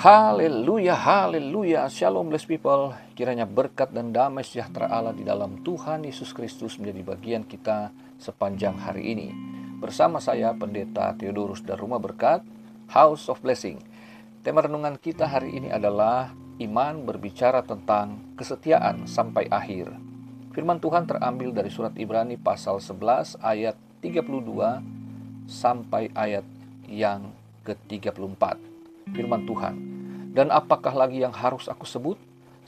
Haleluya, 0.00 0.96
haleluya, 0.96 1.84
shalom 1.92 2.32
blessed 2.32 2.48
people. 2.48 2.96
Kiranya 3.12 3.44
berkat 3.44 3.92
dan 3.92 4.16
damai 4.16 4.40
sejahtera 4.40 4.88
Allah 4.88 5.12
di 5.12 5.28
dalam 5.28 5.60
Tuhan 5.60 6.08
Yesus 6.08 6.32
Kristus 6.32 6.80
menjadi 6.80 7.04
bagian 7.04 7.44
kita 7.44 7.92
sepanjang 8.16 8.80
hari 8.80 9.12
ini. 9.12 9.28
Bersama 9.76 10.16
saya 10.16 10.56
Pendeta 10.56 11.12
Theodorus 11.20 11.60
dan 11.60 11.76
Rumah 11.76 12.00
Berkat, 12.00 12.40
House 12.88 13.28
of 13.28 13.44
Blessing. 13.44 13.76
Tema 14.40 14.64
renungan 14.64 14.96
kita 14.96 15.28
hari 15.28 15.60
ini 15.60 15.68
adalah 15.68 16.32
iman 16.64 17.04
berbicara 17.04 17.60
tentang 17.60 18.32
kesetiaan 18.40 19.04
sampai 19.04 19.52
akhir. 19.52 19.92
Firman 20.56 20.80
Tuhan 20.80 21.04
terambil 21.04 21.52
dari 21.52 21.68
surat 21.68 21.92
Ibrani 22.00 22.40
pasal 22.40 22.80
11 22.80 23.36
ayat 23.44 23.76
32 24.00 24.24
sampai 25.44 26.08
ayat 26.16 26.48
yang 26.88 27.36
ke-34. 27.68 28.69
Firman 29.12 29.46
Tuhan, 29.46 29.74
dan 30.30 30.54
apakah 30.54 30.94
lagi 30.94 31.22
yang 31.22 31.34
harus 31.34 31.66
aku 31.66 31.86
sebut? 31.86 32.18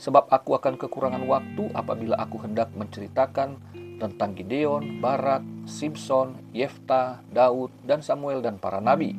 Sebab 0.01 0.27
aku 0.27 0.57
akan 0.57 0.75
kekurangan 0.75 1.23
waktu 1.23 1.71
apabila 1.71 2.19
aku 2.19 2.43
hendak 2.43 2.73
menceritakan 2.75 3.55
tentang 4.03 4.35
Gideon, 4.35 4.99
Barak, 4.99 5.45
Simpson, 5.63 6.35
Yefta, 6.51 7.23
Daud, 7.31 7.71
dan 7.87 8.03
Samuel 8.03 8.43
dan 8.43 8.59
para 8.59 8.83
nabi. 8.83 9.15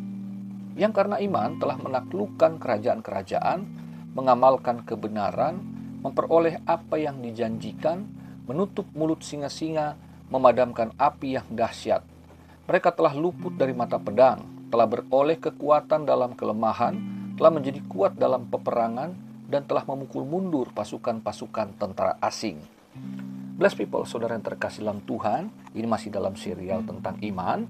Yang 0.77 0.93
karena 0.93 1.17
iman 1.25 1.57
telah 1.57 1.81
menaklukkan 1.81 2.61
kerajaan-kerajaan, 2.61 3.65
mengamalkan 4.13 4.85
kebenaran, 4.85 5.63
memperoleh 6.05 6.61
apa 6.69 7.01
yang 7.01 7.23
dijanjikan, 7.25 8.05
menutup 8.45 8.85
mulut 8.93 9.25
singa-singa, 9.25 9.97
memadamkan 10.29 10.93
api 11.01 11.41
yang 11.41 11.49
dahsyat. 11.49 12.05
Mereka 12.69 12.93
telah 12.93 13.17
luput 13.17 13.57
dari 13.57 13.73
mata 13.73 13.97
pedang, 13.97 14.45
telah 14.69 14.85
beroleh 14.85 15.39
kekuatan 15.41 16.05
dalam 16.05 16.37
kelemahan, 16.37 17.14
telah 17.35 17.51
menjadi 17.51 17.83
kuat 17.91 18.15
dalam 18.15 18.47
peperangan 18.47 19.15
dan 19.51 19.67
telah 19.67 19.83
memukul 19.87 20.23
mundur 20.23 20.71
pasukan-pasukan 20.71 21.77
tentara 21.77 22.17
asing. 22.23 22.63
Bless 23.55 23.75
people, 23.75 24.03
saudara 24.07 24.35
yang 24.35 24.43
terkasih 24.43 24.83
dalam 24.83 25.03
Tuhan, 25.07 25.51
ini 25.75 25.87
masih 25.87 26.11
dalam 26.11 26.35
serial 26.35 26.83
tentang 26.83 27.19
iman. 27.23 27.67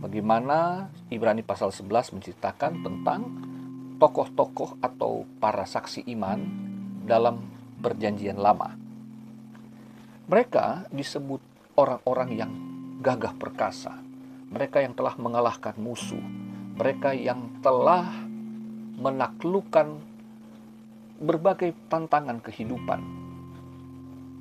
Bagaimana 0.00 0.88
Ibrani 1.12 1.44
pasal 1.44 1.70
11 1.70 2.16
menceritakan 2.18 2.82
tentang 2.82 3.20
tokoh-tokoh 4.00 4.80
atau 4.80 5.28
para 5.38 5.68
saksi 5.68 6.08
iman 6.16 6.40
dalam 7.04 7.46
perjanjian 7.84 8.40
lama. 8.40 8.74
Mereka 10.30 10.88
disebut 10.94 11.42
orang-orang 11.76 12.30
yang 12.32 12.52
gagah 13.02 13.34
perkasa. 13.36 13.98
Mereka 14.50 14.82
yang 14.82 14.94
telah 14.94 15.14
mengalahkan 15.18 15.74
musuh. 15.76 16.22
Mereka 16.80 17.12
yang 17.14 17.60
telah 17.60 18.29
menaklukkan 19.00 19.96
berbagai 21.20 21.72
tantangan 21.88 22.40
kehidupan. 22.44 23.00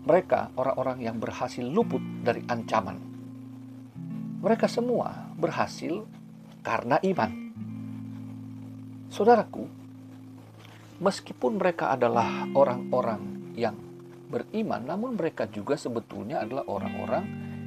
Mereka 0.04 0.56
orang-orang 0.60 1.04
yang 1.04 1.16
berhasil 1.20 1.64
luput 1.64 2.04
dari 2.24 2.44
ancaman. 2.48 3.00
Mereka 4.40 4.68
semua 4.72 5.32
berhasil 5.36 6.08
karena 6.64 7.00
iman. 7.04 7.32
Saudaraku, 9.12 9.68
meskipun 11.04 11.60
mereka 11.60 11.92
adalah 11.96 12.48
orang-orang 12.56 13.54
yang 13.60 13.76
beriman, 14.32 14.86
namun 14.86 15.20
mereka 15.20 15.50
juga 15.52 15.76
sebetulnya 15.76 16.44
adalah 16.44 16.64
orang-orang 16.68 17.26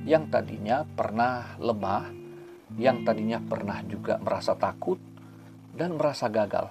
yang 0.08 0.32
tadinya 0.32 0.86
pernah 0.86 1.58
lemah, 1.60 2.08
yang 2.80 3.04
tadinya 3.04 3.42
pernah 3.42 3.84
juga 3.84 4.16
merasa 4.22 4.56
takut, 4.56 4.96
dan 5.72 5.96
merasa 5.96 6.28
gagal. 6.28 6.68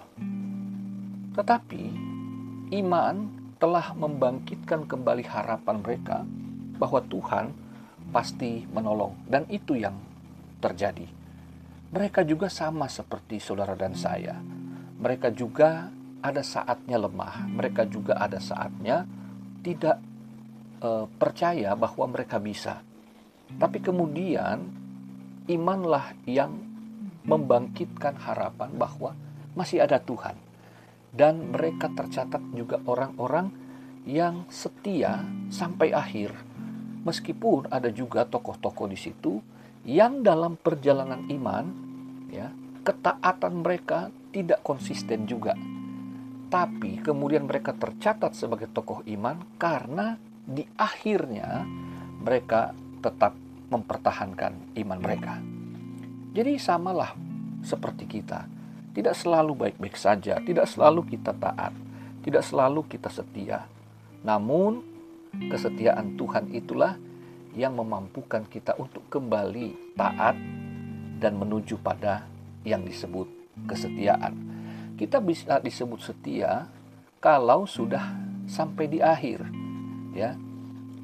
Tetapi 1.33 1.83
iman 2.81 3.15
telah 3.61 3.93
membangkitkan 3.93 4.89
kembali 4.89 5.25
harapan 5.25 5.77
mereka 5.81 6.17
bahwa 6.81 7.01
Tuhan 7.05 7.53
pasti 8.09 8.65
menolong 8.69 9.13
dan 9.29 9.45
itu 9.47 9.77
yang 9.77 9.93
terjadi. 10.57 11.05
Mereka 11.91 12.23
juga 12.23 12.47
sama 12.47 12.87
seperti 12.87 13.37
saudara 13.37 13.75
dan 13.75 13.93
saya. 13.93 14.39
Mereka 15.01 15.33
juga 15.35 15.91
ada 16.21 16.45
saatnya 16.45 17.01
lemah, 17.01 17.49
mereka 17.49 17.83
juga 17.89 18.15
ada 18.21 18.37
saatnya 18.37 19.03
tidak 19.65 19.97
e, 20.79 20.89
percaya 21.17 21.73
bahwa 21.73 22.05
mereka 22.07 22.37
bisa. 22.37 22.79
Tapi 23.51 23.83
kemudian 23.83 24.61
imanlah 25.49 26.15
yang 26.23 26.70
membangkitkan 27.25 28.17
harapan 28.17 28.69
bahwa 28.75 29.13
masih 29.53 29.83
ada 29.83 30.01
Tuhan. 30.01 30.37
Dan 31.11 31.51
mereka 31.51 31.91
tercatat 31.91 32.39
juga 32.55 32.79
orang-orang 32.87 33.51
yang 34.07 34.47
setia 34.47 35.21
sampai 35.51 35.91
akhir. 35.91 36.31
Meskipun 37.03 37.67
ada 37.67 37.89
juga 37.91 38.23
tokoh-tokoh 38.23 38.87
di 38.87 38.97
situ 38.97 39.41
yang 39.83 40.21
dalam 40.21 40.55
perjalanan 40.55 41.25
iman 41.27 41.65
ya, 42.29 42.53
ketaatan 42.85 43.65
mereka 43.65 44.13
tidak 44.31 44.61
konsisten 44.63 45.27
juga. 45.27 45.57
Tapi 46.51 46.99
kemudian 47.03 47.47
mereka 47.47 47.75
tercatat 47.75 48.35
sebagai 48.35 48.71
tokoh 48.71 49.03
iman 49.07 49.39
karena 49.55 50.19
di 50.43 50.67
akhirnya 50.75 51.63
mereka 52.21 52.75
tetap 53.01 53.33
mempertahankan 53.71 54.75
iman 54.77 54.99
mereka. 54.99 55.50
Jadi 56.31 56.55
samalah 56.55 57.11
seperti 57.59 58.07
kita. 58.07 58.47
Tidak 58.95 59.11
selalu 59.11 59.51
baik-baik 59.55 59.99
saja, 59.99 60.39
tidak 60.39 60.63
selalu 60.67 61.03
kita 61.03 61.35
taat, 61.35 61.75
tidak 62.23 62.43
selalu 62.47 62.87
kita 62.87 63.11
setia. 63.11 63.67
Namun 64.23 64.79
kesetiaan 65.51 66.15
Tuhan 66.15 66.55
itulah 66.55 66.95
yang 67.51 67.75
memampukan 67.75 68.47
kita 68.47 68.79
untuk 68.79 69.03
kembali 69.11 69.95
taat 69.99 70.39
dan 71.19 71.35
menuju 71.35 71.75
pada 71.83 72.23
yang 72.63 72.87
disebut 72.87 73.27
kesetiaan. 73.67 74.31
Kita 74.95 75.19
bisa 75.19 75.59
disebut 75.59 75.99
setia 75.99 76.67
kalau 77.19 77.67
sudah 77.67 78.07
sampai 78.47 78.87
di 78.87 79.03
akhir. 79.03 79.43
Ya. 80.15 80.39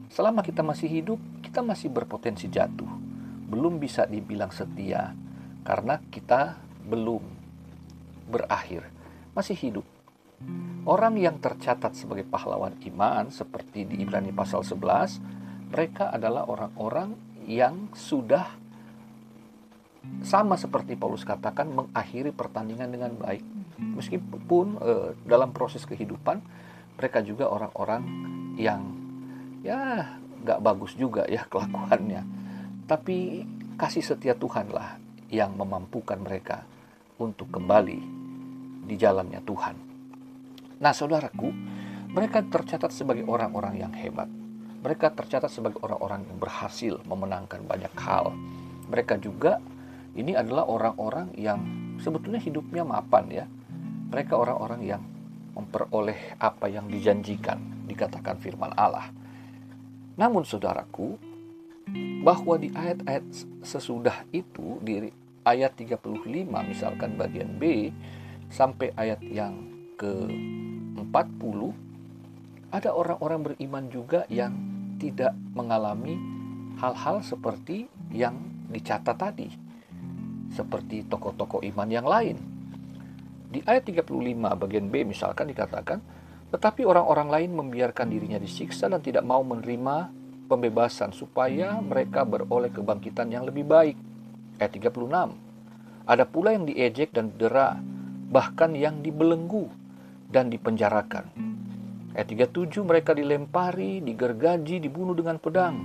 Selama 0.07 0.39
kita 0.39 0.63
masih 0.63 0.87
hidup, 0.87 1.19
kita 1.43 1.59
masih 1.59 1.91
berpotensi 1.91 2.47
jatuh 2.47 3.06
belum 3.47 3.79
bisa 3.79 4.03
dibilang 4.05 4.51
setia 4.51 5.15
karena 5.63 5.99
kita 6.11 6.59
belum 6.87 7.23
berakhir, 8.27 8.87
masih 9.31 9.55
hidup. 9.55 9.87
Orang 10.87 11.19
yang 11.19 11.41
tercatat 11.41 11.97
sebagai 11.97 12.27
pahlawan 12.27 12.75
iman 12.93 13.27
seperti 13.33 13.83
di 13.83 14.03
Ibrani 14.03 14.31
pasal 14.31 14.63
11, 14.63 15.19
mereka 15.73 16.13
adalah 16.13 16.47
orang-orang 16.47 17.15
yang 17.47 17.91
sudah 17.95 18.47
sama 20.23 20.55
seperti 20.55 20.95
Paulus 20.95 21.27
katakan 21.27 21.67
mengakhiri 21.67 22.31
pertandingan 22.31 22.87
dengan 22.91 23.11
baik. 23.19 23.43
Meskipun 23.77 24.79
eh, 24.79 25.09
dalam 25.27 25.51
proses 25.51 25.83
kehidupan 25.83 26.39
mereka 26.95 27.19
juga 27.21 27.51
orang-orang 27.51 28.03
yang 28.55 28.81
ya 29.61 30.15
nggak 30.47 30.59
bagus 30.63 30.95
juga 30.95 31.27
ya 31.27 31.43
kelakuannya 31.51 32.46
tapi 32.87 33.43
kasih 33.75 34.01
setia 34.01 34.31
Tuhanlah 34.33 34.95
yang 35.27 35.59
memampukan 35.59 36.15
mereka 36.17 36.63
untuk 37.19 37.51
kembali 37.51 37.99
di 38.87 38.95
jalannya 38.95 39.43
Tuhan. 39.43 39.75
Nah, 40.79 40.95
saudaraku, 40.95 41.51
mereka 42.15 42.39
tercatat 42.47 42.95
sebagai 42.95 43.27
orang-orang 43.27 43.83
yang 43.83 43.91
hebat. 43.91 44.31
Mereka 44.79 45.11
tercatat 45.19 45.51
sebagai 45.51 45.83
orang-orang 45.83 46.23
yang 46.31 46.39
berhasil 46.39 46.93
memenangkan 47.03 47.67
banyak 47.67 47.91
hal. 47.99 48.31
Mereka 48.87 49.19
juga 49.19 49.59
ini 50.15 50.31
adalah 50.31 50.63
orang-orang 50.71 51.35
yang 51.35 51.59
sebetulnya 51.99 52.39
hidupnya 52.39 52.87
mapan 52.87 53.25
ya. 53.27 53.45
Mereka 54.07 54.39
orang-orang 54.39 54.81
yang 54.87 55.03
memperoleh 55.59 56.39
apa 56.39 56.71
yang 56.71 56.87
dijanjikan, 56.87 57.83
dikatakan 57.83 58.39
firman 58.39 58.71
Allah. 58.79 59.11
Namun 60.15 60.47
saudaraku, 60.47 61.26
bahwa 62.23 62.59
di 62.59 62.71
ayat-ayat 62.75 63.23
sesudah 63.63 64.27
itu 64.35 64.79
di 64.83 65.07
ayat 65.47 65.75
35 65.79 66.27
misalkan 66.67 67.15
bagian 67.15 67.55
B 67.55 67.91
sampai 68.51 68.91
ayat 68.99 69.23
yang 69.23 69.55
ke-40 69.95 71.59
ada 72.67 72.89
orang-orang 72.91 73.53
beriman 73.53 73.87
juga 73.87 74.27
yang 74.27 74.51
tidak 74.99 75.31
mengalami 75.55 76.19
hal-hal 76.77 77.23
seperti 77.23 77.87
yang 78.11 78.35
dicatat 78.67 79.15
tadi 79.15 79.67
seperti 80.51 81.03
tokoh-tokoh 81.07 81.63
iman 81.73 81.89
yang 81.91 82.07
lain. 82.07 82.39
Di 83.47 83.63
ayat 83.63 83.87
35 83.87 84.11
bagian 84.59 84.91
B 84.91 85.07
misalkan 85.07 85.47
dikatakan 85.47 85.99
tetapi 86.47 86.87
orang-orang 86.87 87.27
lain 87.27 87.51
membiarkan 87.55 88.07
dirinya 88.07 88.39
disiksa 88.39 88.87
dan 88.87 89.03
tidak 89.03 89.23
mau 89.27 89.43
menerima 89.43 90.11
pembebasan 90.47 91.11
supaya 91.11 91.77
mereka 91.83 92.23
beroleh 92.23 92.71
kebangkitan 92.71 93.27
yang 93.29 93.43
lebih 93.43 93.67
baik. 93.67 93.99
Ayat 94.57 94.71
36. 94.73 95.35
Ada 96.07 96.23
pula 96.23 96.55
yang 96.55 96.63
diejek 96.63 97.11
dan 97.11 97.35
dera, 97.35 97.75
bahkan 98.31 98.71
yang 98.73 99.03
dibelenggu. 99.03 99.67
dan 100.27 100.51
dipenjarakan. 100.51 101.31
Ayat 102.11 102.27
37 102.51 102.83
mereka 102.83 103.15
dilempari, 103.15 104.03
digergaji, 104.03 104.83
dibunuh 104.83 105.15
dengan 105.15 105.39
pedang. 105.39 105.79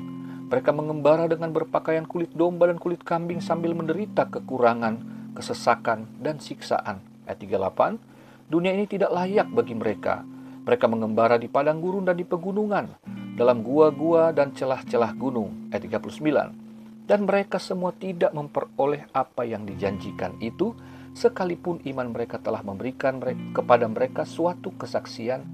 Mereka 0.50 0.74
mengembara 0.74 1.30
dengan 1.30 1.54
berpakaian 1.54 2.04
kulit 2.04 2.34
domba 2.34 2.66
dan 2.66 2.82
kulit 2.82 3.06
kambing 3.06 3.38
sambil 3.38 3.70
menderita 3.70 4.26
kekurangan, 4.26 4.98
kesesakan, 5.38 6.10
dan 6.18 6.42
siksaan. 6.42 6.98
Ayat 7.24 7.38
38, 7.38 8.02
dunia 8.50 8.74
ini 8.74 8.90
tidak 8.90 9.14
layak 9.14 9.46
bagi 9.54 9.78
mereka. 9.78 10.26
Mereka 10.66 10.90
mengembara 10.90 11.38
di 11.38 11.46
padang 11.46 11.78
gurun 11.78 12.02
dan 12.02 12.18
di 12.18 12.26
pegunungan, 12.26 12.90
dalam 13.32 13.64
gua-gua 13.64 14.30
dan 14.30 14.52
celah-celah 14.52 15.12
gunung. 15.16 15.72
Ayat 15.72 15.88
39, 15.88 17.08
dan 17.08 17.20
mereka 17.26 17.58
semua 17.58 17.92
tidak 17.96 18.32
memperoleh 18.32 19.08
apa 19.12 19.42
yang 19.44 19.66
dijanjikan 19.66 20.36
itu, 20.38 20.72
sekalipun 21.12 21.84
iman 21.84 22.08
mereka 22.12 22.40
telah 22.40 22.64
memberikan 22.64 23.20
kepada 23.52 23.84
mereka 23.88 24.24
suatu 24.24 24.72
kesaksian 24.76 25.44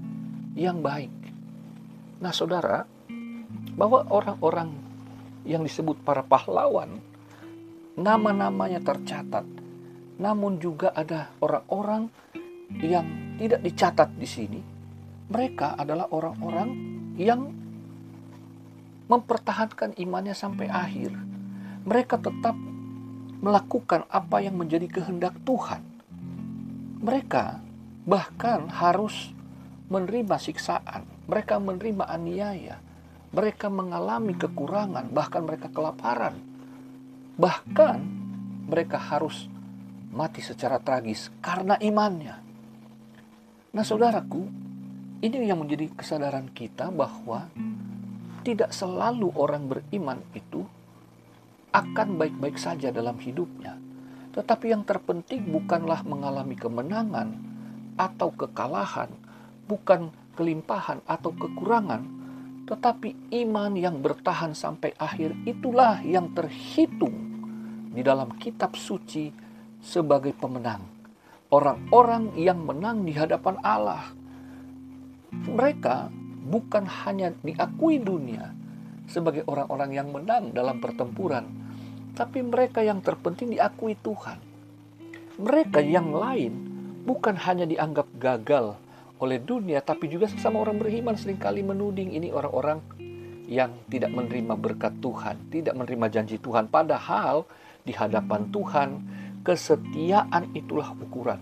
yang 0.55 0.79
baik. 0.79 1.11
Nah, 2.19 2.31
saudara, 2.35 2.83
bahwa 3.75 4.03
orang-orang 4.11 4.71
yang 5.47 5.63
disebut 5.63 5.99
para 6.03 6.23
pahlawan, 6.23 6.99
nama-namanya 7.95 8.83
tercatat, 8.83 9.43
namun 10.19 10.59
juga 10.59 10.91
ada 10.91 11.31
orang-orang 11.39 12.11
yang 12.79 13.35
tidak 13.39 13.63
dicatat 13.63 14.09
di 14.19 14.27
sini. 14.27 14.61
Mereka 15.31 15.79
adalah 15.79 16.11
orang-orang 16.11 16.69
yang 17.19 17.58
mempertahankan 19.09 19.97
imannya 19.97 20.37
sampai 20.37 20.69
akhir. 20.69 21.11
Mereka 21.83 22.21
tetap 22.21 22.53
melakukan 23.41 24.05
apa 24.07 24.37
yang 24.45 24.55
menjadi 24.55 24.85
kehendak 24.85 25.33
Tuhan. 25.43 25.81
Mereka 27.01 27.59
bahkan 28.05 28.69
harus 28.69 29.33
menerima 29.89 30.37
siksaan, 30.37 31.09
mereka 31.25 31.57
menerima 31.57 32.05
aniaya, 32.05 32.77
mereka 33.33 33.67
mengalami 33.73 34.37
kekurangan, 34.37 35.09
bahkan 35.09 35.41
mereka 35.41 35.73
kelaparan. 35.73 36.37
Bahkan 37.39 37.97
mereka 38.69 39.01
harus 39.01 39.49
mati 40.13 40.45
secara 40.45 40.77
tragis 40.77 41.33
karena 41.41 41.79
imannya. 41.81 42.35
Nah, 43.73 43.85
saudaraku, 43.85 44.45
ini 45.21 45.45
yang 45.47 45.61
menjadi 45.61 45.89
kesadaran 45.93 46.51
kita 46.51 46.89
bahwa 46.93 47.49
tidak 48.41 48.71
selalu 48.71 49.31
orang 49.35 49.67
beriman 49.67 50.19
itu 50.33 50.65
akan 51.69 52.17
baik-baik 52.17 52.57
saja 52.57 52.89
dalam 52.89 53.17
hidupnya. 53.21 53.77
Tetapi 54.33 54.73
yang 54.73 54.85
terpenting 54.85 55.45
bukanlah 55.49 56.01
mengalami 56.05 56.57
kemenangan 56.57 57.33
atau 57.97 58.29
kekalahan, 58.33 59.09
bukan 59.65 60.09
kelimpahan 60.37 61.03
atau 61.05 61.35
kekurangan, 61.35 62.01
tetapi 62.69 63.33
iman 63.43 63.73
yang 63.73 63.99
bertahan 63.99 64.53
sampai 64.53 64.93
akhir 64.95 65.33
itulah 65.45 65.99
yang 66.05 66.31
terhitung 66.37 67.17
di 67.89 68.05
dalam 68.05 68.37
kitab 68.37 68.77
suci 68.77 69.33
sebagai 69.81 70.31
pemenang. 70.37 70.85
Orang-orang 71.49 72.37
yang 72.37 72.61
menang 72.61 73.01
di 73.09 73.17
hadapan 73.17 73.57
Allah. 73.65 74.13
Mereka 75.33 76.13
bukan 76.49 76.89
hanya 77.05 77.29
diakui 77.45 78.01
dunia, 78.01 78.51
sebagai 79.05 79.45
orang-orang 79.45 79.91
yang 79.93 80.09
menang 80.09 80.49
dalam 80.53 80.81
pertempuran, 80.81 81.45
tapi 82.17 82.41
mereka 82.41 82.81
yang 82.81 83.01
terpenting 83.01 83.53
diakui 83.53 83.97
Tuhan. 84.01 84.37
Mereka 85.39 85.79
yang 85.79 86.13
lain 86.13 86.53
bukan 87.05 87.37
hanya 87.45 87.63
dianggap 87.69 88.09
gagal 88.17 88.75
oleh 89.19 89.39
dunia, 89.39 89.81
tapi 89.81 90.09
juga 90.09 90.29
sesama 90.29 90.61
orang 90.61 90.79
beriman 90.79 91.17
sering 91.17 91.41
kali 91.41 91.65
menuding 91.65 92.13
ini 92.13 92.31
orang-orang 92.33 92.79
yang 93.49 93.73
tidak 93.89 94.13
menerima 94.13 94.53
berkat 94.55 94.93
Tuhan, 95.01 95.35
tidak 95.49 95.73
menerima 95.73 96.07
janji 96.13 96.37
Tuhan. 96.37 96.69
Padahal 96.69 97.49
di 97.81 97.97
hadapan 97.97 98.47
Tuhan, 98.53 98.89
kesetiaan 99.41 100.53
itulah 100.53 100.93
ukuran. 100.93 101.41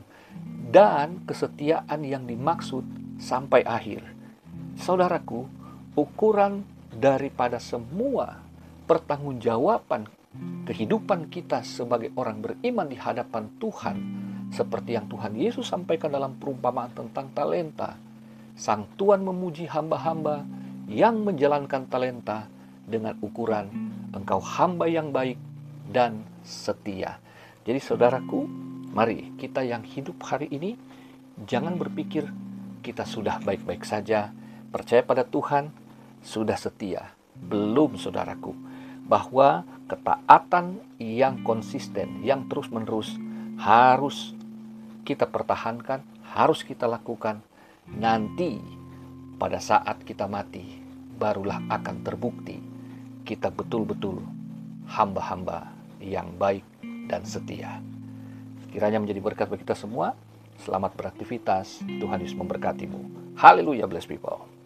Dan 0.68 1.24
kesetiaan 1.28 2.04
yang 2.04 2.24
dimaksud 2.24 2.84
sampai 3.20 3.64
akhir. 3.68 4.17
Saudaraku, 4.78 5.50
ukuran 5.98 6.62
daripada 6.94 7.58
semua 7.58 8.38
pertanggungjawaban 8.86 10.06
kehidupan 10.70 11.34
kita 11.34 11.66
sebagai 11.66 12.14
orang 12.14 12.46
beriman 12.46 12.86
di 12.86 12.98
hadapan 12.98 13.50
Tuhan 13.58 13.98
seperti 14.54 14.96
yang 14.96 15.10
Tuhan 15.10 15.34
Yesus 15.36 15.68
sampaikan 15.68 16.14
dalam 16.14 16.38
perumpamaan 16.38 16.94
tentang 16.94 17.34
talenta. 17.34 17.98
Sang 18.58 18.90
Tuhan 18.98 19.22
memuji 19.22 19.70
hamba-hamba 19.70 20.46
yang 20.88 21.26
menjalankan 21.26 21.90
talenta 21.92 22.48
dengan 22.88 23.18
ukuran 23.20 23.68
engkau 24.16 24.40
hamba 24.40 24.88
yang 24.88 25.12
baik 25.12 25.38
dan 25.92 26.24
setia. 26.42 27.20
Jadi 27.68 27.80
saudaraku, 27.84 28.48
mari 28.96 29.36
kita 29.36 29.62
yang 29.68 29.84
hidup 29.84 30.24
hari 30.24 30.48
ini 30.48 30.80
jangan 31.44 31.76
berpikir 31.76 32.24
kita 32.80 33.04
sudah 33.04 33.44
baik-baik 33.44 33.84
saja, 33.84 34.32
percaya 34.70 35.02
pada 35.04 35.24
Tuhan, 35.24 35.72
sudah 36.24 36.58
setia. 36.60 37.14
Belum 37.38 37.96
saudaraku, 37.96 38.52
bahwa 39.06 39.64
ketaatan 39.88 40.82
yang 41.00 41.42
konsisten, 41.46 42.26
yang 42.26 42.50
terus-menerus 42.52 43.16
harus 43.58 44.36
kita 45.08 45.30
pertahankan, 45.30 46.04
harus 46.34 46.62
kita 46.66 46.90
lakukan. 46.90 47.40
Nanti 47.88 48.60
pada 49.40 49.64
saat 49.64 50.04
kita 50.04 50.28
mati, 50.28 50.84
barulah 51.16 51.64
akan 51.72 52.04
terbukti 52.04 52.60
kita 53.24 53.52
betul-betul 53.52 54.24
hamba-hamba 54.88 55.72
yang 56.00 56.32
baik 56.40 56.64
dan 57.08 57.24
setia. 57.24 57.80
Kiranya 58.72 59.00
menjadi 59.00 59.20
berkat 59.24 59.48
bagi 59.48 59.64
kita 59.64 59.76
semua. 59.76 60.16
Selamat 60.64 60.96
beraktivitas. 60.96 61.84
Tuhan 61.86 62.24
Yesus 62.24 62.36
memberkatimu. 62.36 63.36
Haleluya, 63.40 63.86
bless 63.86 64.10
people. 64.10 64.57